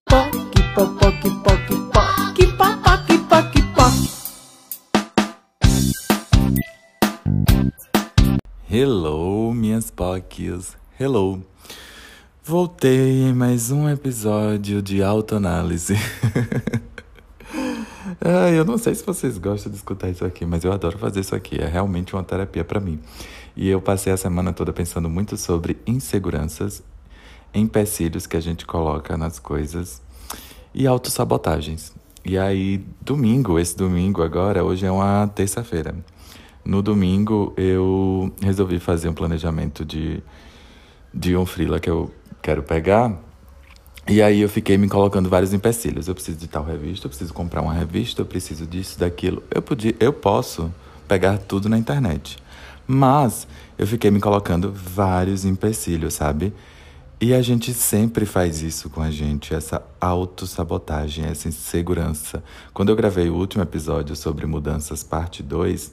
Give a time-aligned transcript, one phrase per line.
[0.09, 0.33] Poc,
[0.75, 2.79] poc, poc, poc, poc, poc,
[3.29, 3.93] poc, poc.
[8.71, 10.77] Hello, minhas pocs.
[10.99, 11.43] Hello.
[12.43, 15.95] Voltei em mais um episódio de autoanálise.
[18.57, 21.35] eu não sei se vocês gostam de escutar isso aqui, mas eu adoro fazer isso
[21.35, 21.61] aqui.
[21.61, 22.99] É realmente uma terapia para mim.
[23.57, 26.83] E eu passei a semana toda pensando muito sobre inseguranças,
[27.55, 30.03] empecilhos que a gente coloca nas coisas
[30.75, 31.93] e autossabotagens.
[32.25, 35.95] E aí, domingo, esse domingo agora, hoje é uma terça-feira.
[36.65, 40.23] No domingo, eu resolvi fazer um planejamento de,
[41.15, 43.19] de um freela que eu quero pegar.
[44.09, 46.09] E aí eu fiquei me colocando vários empecilhos.
[46.09, 49.43] Eu preciso de tal revista, eu preciso comprar uma revista, eu preciso disso, daquilo.
[49.55, 50.73] Eu podia, eu posso
[51.07, 52.39] pegar tudo na internet.
[52.87, 56.55] Mas eu fiquei me colocando vários empecilhos, sabe?
[57.21, 62.43] E a gente sempre faz isso com a gente, essa autossabotagem, essa insegurança.
[62.73, 65.93] Quando eu gravei o último episódio sobre mudanças, parte 2,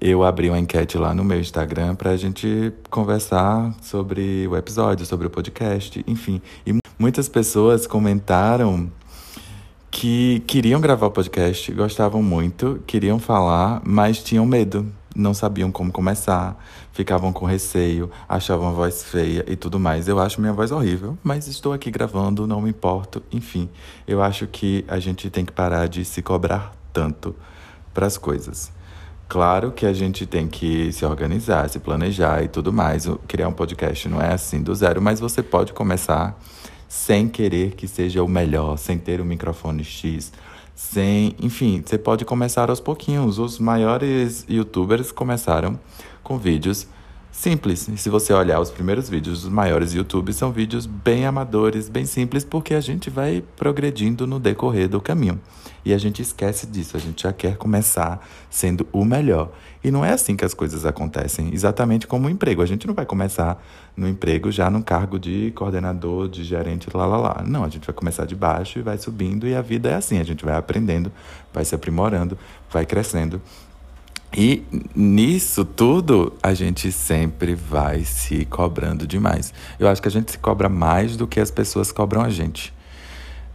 [0.00, 5.06] eu abri uma enquete lá no meu Instagram para a gente conversar sobre o episódio,
[5.06, 6.42] sobre o podcast, enfim.
[6.66, 8.90] E muitas pessoas comentaram
[9.90, 15.90] que queriam gravar o podcast, gostavam muito, queriam falar, mas tinham medo não sabiam como
[15.90, 20.06] começar, ficavam com receio, achavam a voz feia e tudo mais.
[20.06, 23.22] Eu acho minha voz horrível, mas estou aqui gravando, não me importo.
[23.32, 23.68] Enfim,
[24.06, 27.34] eu acho que a gente tem que parar de se cobrar tanto
[27.94, 28.70] para as coisas.
[29.28, 33.08] Claro que a gente tem que se organizar, se planejar e tudo mais.
[33.26, 36.38] Criar um podcast não é assim do zero, mas você pode começar
[36.88, 40.32] sem querer que seja o melhor, sem ter um microfone X
[40.76, 43.38] sem, enfim, você pode começar aos pouquinhos.
[43.38, 45.80] Os maiores youtubers começaram
[46.22, 46.86] com vídeos
[47.32, 47.88] simples.
[47.88, 52.04] E se você olhar os primeiros vídeos dos maiores youtubers, são vídeos bem amadores, bem
[52.04, 55.40] simples, porque a gente vai progredindo no decorrer do caminho.
[55.86, 58.20] E a gente esquece disso, a gente já quer começar
[58.50, 59.52] sendo o melhor.
[59.84, 62.60] E não é assim que as coisas acontecem, exatamente como o emprego.
[62.60, 63.64] A gente não vai começar
[63.96, 67.44] no emprego já no cargo de coordenador, de gerente, lá, lá, lá.
[67.46, 70.18] Não, a gente vai começar de baixo e vai subindo, e a vida é assim,
[70.18, 71.12] a gente vai aprendendo,
[71.54, 72.36] vai se aprimorando,
[72.68, 73.40] vai crescendo.
[74.36, 79.54] E nisso tudo, a gente sempre vai se cobrando demais.
[79.78, 82.74] Eu acho que a gente se cobra mais do que as pessoas cobram a gente.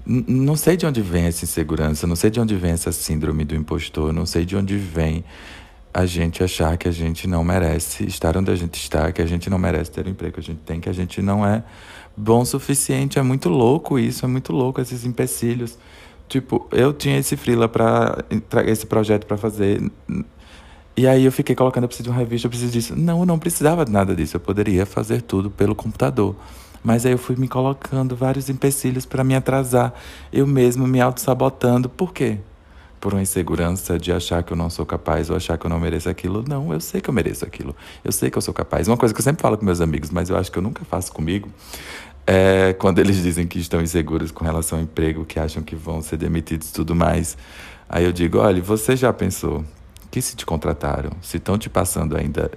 [0.05, 3.55] Não sei de onde vem essa insegurança, não sei de onde vem essa síndrome do
[3.55, 5.23] impostor, não sei de onde vem
[5.93, 9.25] a gente achar que a gente não merece estar onde a gente está, que a
[9.25, 11.63] gente não merece ter o emprego que a gente tem, que a gente não é
[12.15, 13.19] bom o suficiente.
[13.19, 15.77] É muito louco isso, é muito louco esses empecilhos.
[16.29, 18.23] Tipo, eu tinha esse freela para
[18.65, 19.81] esse projeto para fazer.
[20.95, 22.95] E aí eu fiquei colocando, eu preciso de uma revista, eu preciso disso.
[22.95, 26.35] Não, eu não precisava de nada disso, eu poderia fazer tudo pelo computador.
[26.83, 29.93] Mas aí eu fui me colocando vários empecilhos para me atrasar,
[30.33, 31.87] eu mesmo me auto-sabotando.
[31.87, 32.39] Por quê?
[32.99, 35.79] Por uma insegurança de achar que eu não sou capaz ou achar que eu não
[35.79, 36.43] mereço aquilo.
[36.47, 37.75] Não, eu sei que eu mereço aquilo.
[38.03, 38.87] Eu sei que eu sou capaz.
[38.87, 40.83] Uma coisa que eu sempre falo com meus amigos, mas eu acho que eu nunca
[40.85, 41.49] faço comigo,
[42.25, 46.01] é quando eles dizem que estão inseguros com relação ao emprego, que acham que vão
[46.01, 47.37] ser demitidos e tudo mais.
[47.89, 49.65] Aí eu digo: olha, você já pensou
[50.09, 52.51] que se te contrataram, se estão te passando ainda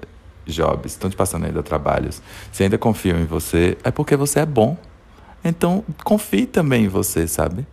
[0.47, 2.23] jobs, estão te passando ainda trabalhos,
[2.53, 4.77] se ainda confiam em você, é porque você é bom.
[5.45, 7.67] Então, confie também em você, sabe?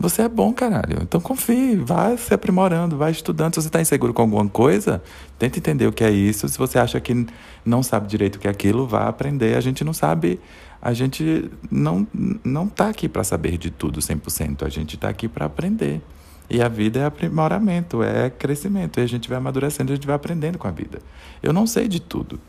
[0.00, 0.96] Você é bom, caralho.
[1.02, 3.54] Então confie, vai se aprimorando, vai estudando.
[3.54, 5.02] Se você está inseguro com alguma coisa,
[5.38, 6.48] tenta entender o que é isso.
[6.48, 7.26] Se você acha que
[7.66, 9.58] não sabe direito o que é aquilo, vá aprender.
[9.58, 10.40] A gente não sabe,
[10.80, 12.06] a gente não
[12.42, 14.64] não tá aqui para saber de tudo 100%.
[14.64, 16.00] A gente está aqui para aprender.
[16.50, 18.98] E a vida é aprimoramento, é crescimento.
[18.98, 20.98] E a gente vai amadurecendo, a gente vai aprendendo com a vida.
[21.40, 22.40] Eu não sei de tudo.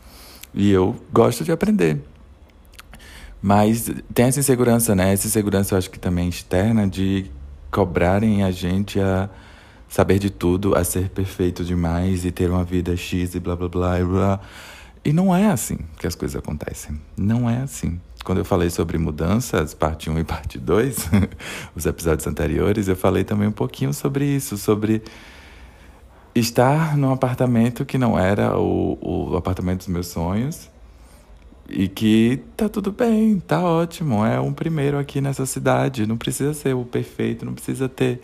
[0.52, 2.02] E eu gosto de aprender.
[3.40, 5.12] Mas tem essa insegurança, né?
[5.12, 7.30] Essa insegurança eu acho que também externa de
[7.70, 9.30] cobrarem a gente a
[9.88, 13.68] saber de tudo, a ser perfeito demais e ter uma vida X e blá blá
[13.68, 14.40] blá e blá.
[15.04, 17.00] E não é assim que as coisas acontecem.
[17.16, 21.10] Não é assim quando eu falei sobre mudanças, parte 1 e parte 2,
[21.74, 25.02] os episódios anteriores, eu falei também um pouquinho sobre isso, sobre
[26.34, 30.70] estar num apartamento que não era o, o apartamento dos meus sonhos
[31.68, 36.52] e que tá tudo bem, tá ótimo, é um primeiro aqui nessa cidade, não precisa
[36.54, 38.20] ser o perfeito, não precisa ter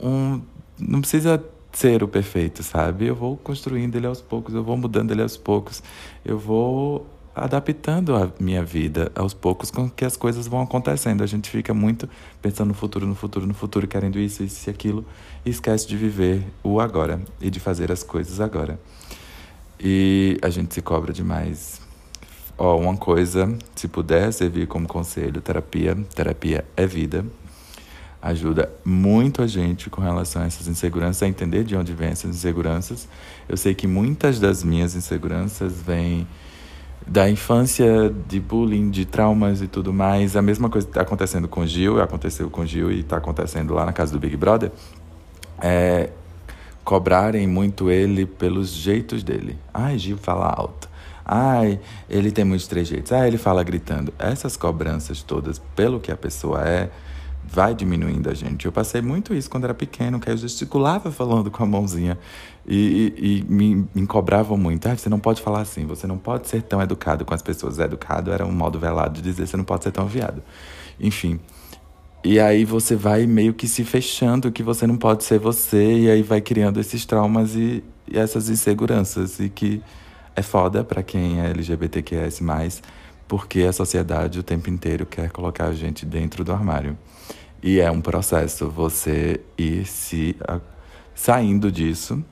[0.00, 0.40] um.
[0.78, 3.06] Não precisa ser o perfeito, sabe?
[3.06, 5.82] Eu vou construindo ele aos poucos, eu vou mudando ele aos poucos,
[6.24, 7.06] eu vou
[7.38, 11.22] adaptando a minha vida aos poucos com que as coisas vão acontecendo.
[11.22, 12.08] A gente fica muito
[12.42, 15.04] pensando no futuro, no futuro, no futuro, querendo isso, isso e aquilo,
[15.44, 18.78] e esquece de viver o agora e de fazer as coisas agora.
[19.80, 21.80] E a gente se cobra demais.
[22.56, 27.24] Ó, uma coisa, se puder servir como conselho, terapia, terapia é vida.
[28.20, 32.34] Ajuda muito a gente com relação a essas inseguranças, a entender de onde vêm essas
[32.34, 33.06] inseguranças.
[33.48, 36.26] Eu sei que muitas das minhas inseguranças vêm
[37.08, 40.36] da infância, de bullying, de traumas e tudo mais.
[40.36, 43.92] A mesma coisa está acontecendo com Gil, aconteceu com Gil e está acontecendo lá na
[43.92, 44.70] casa do Big Brother.
[45.60, 46.10] É,
[46.84, 49.58] cobrarem muito ele pelos jeitos dele.
[49.72, 50.88] Ai, Gil fala alto.
[51.24, 53.10] Ai, ele tem muitos trejeitos.
[53.10, 54.12] Ai, ele fala gritando.
[54.18, 56.90] Essas cobranças todas, pelo que a pessoa é,
[57.44, 58.66] vai diminuindo a gente.
[58.66, 62.18] Eu passei muito isso quando era pequeno, que eu gesticulava falando com a mãozinha
[62.66, 64.86] e, e, e me, me, cobravam muito.
[64.86, 67.78] Ah, você não pode falar assim, você não pode ser tão educado com as pessoas.
[67.78, 70.42] Educado era um modo velado de dizer você não pode ser tão viado.
[71.00, 71.40] Enfim.
[72.22, 76.10] E aí você vai meio que se fechando que você não pode ser você, e
[76.10, 79.40] aí vai criando esses traumas e, e essas inseguranças.
[79.40, 79.82] E que
[80.36, 82.42] é foda para quem é LGBTQS,
[83.28, 86.96] porque a sociedade o tempo inteiro quer colocar a gente dentro do armário.
[87.62, 90.58] E é um processo você ir se a,
[91.14, 92.24] saindo disso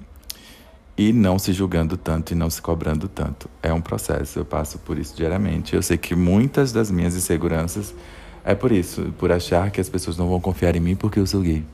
[0.97, 3.51] e não se julgando tanto e não se cobrando tanto.
[3.63, 5.77] É um processo, eu passo por isso diariamente.
[5.77, 7.95] Eu sei que muitas das minhas inseguranças
[8.43, 11.27] é por isso, por achar que as pessoas não vão confiar em mim porque eu
[11.27, 11.65] sou gay.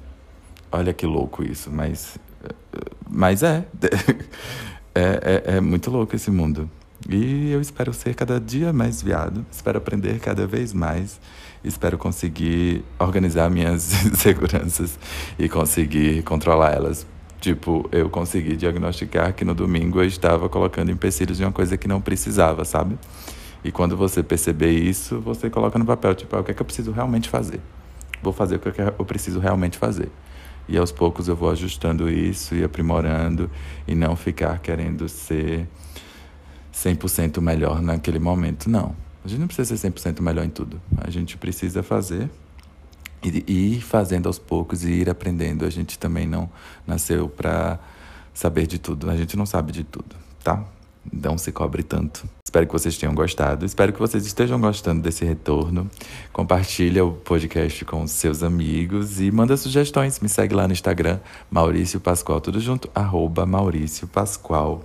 [0.72, 2.18] Olha que louco isso, mas
[3.08, 3.64] mas é.
[4.94, 6.68] É, é, é muito louco esse mundo.
[7.08, 11.20] E eu espero ser cada dia mais viado, espero aprender cada vez mais,
[11.64, 14.98] espero conseguir organizar minhas inseguranças
[15.38, 17.06] e conseguir controlar elas.
[17.40, 21.88] Tipo, eu consegui diagnosticar que no domingo eu estava colocando empecilhos em uma coisa que
[21.88, 22.96] não precisava, sabe?
[23.64, 26.62] E quando você perceber isso, você coloca no papel, tipo, ah, o que é que
[26.62, 27.60] eu preciso realmente fazer?
[28.22, 30.08] Vou fazer o que eu preciso realmente fazer.
[30.68, 33.50] E aos poucos eu vou ajustando isso e aprimorando
[33.88, 35.66] e não ficar querendo ser
[36.72, 38.68] 100% melhor naquele momento.
[38.68, 38.94] Não.
[39.24, 40.80] A gente não precisa ser 100% melhor em tudo.
[40.96, 42.28] A gente precisa fazer
[43.22, 45.64] e ir fazendo aos poucos e ir aprendendo.
[45.64, 46.50] A gente também não
[46.86, 47.78] nasceu para
[48.34, 49.08] saber de tudo.
[49.08, 50.64] A gente não sabe de tudo, tá?
[51.12, 52.28] Não se cobre tanto.
[52.44, 53.64] Espero que vocês tenham gostado.
[53.64, 55.90] Espero que vocês estejam gostando desse retorno.
[56.32, 60.20] Compartilha o podcast com seus amigos e manda sugestões.
[60.20, 61.18] Me segue lá no Instagram,
[61.50, 64.84] Maurício Pascoal, tudo junto, arroba Maurício Pascoal.